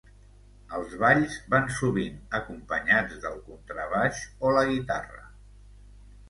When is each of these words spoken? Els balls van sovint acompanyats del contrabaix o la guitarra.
Els 0.77 0.93
balls 1.01 1.35
van 1.53 1.67
sovint 1.79 2.15
acompanyats 2.39 3.19
del 3.27 3.37
contrabaix 3.51 4.23
o 4.49 4.55
la 4.57 4.65
guitarra. 4.73 5.23